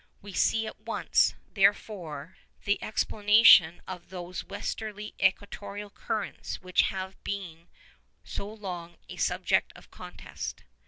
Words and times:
We 0.19 0.33
see 0.33 0.65
at 0.65 0.79
once, 0.79 1.35
therefore, 1.53 2.35
the 2.63 2.83
explanation 2.83 3.83
of 3.87 4.09
those 4.09 4.43
westerly 4.43 5.13
equatorial 5.21 5.91
currents 5.91 6.59
which 6.59 6.81
have 6.89 7.23
been 7.23 7.69
so 8.23 8.51
long 8.51 8.97
a 9.09 9.17
subject 9.17 9.71
of 9.75 9.91
contest. 9.91 10.63